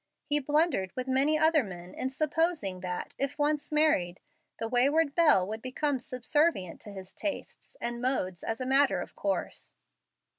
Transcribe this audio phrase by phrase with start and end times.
[0.25, 4.19] He blundered, with many other men, in supposing that, if once married,
[4.57, 9.15] the wayward belle would become subservient to his tastes and modes as a matter of
[9.15, 9.75] course.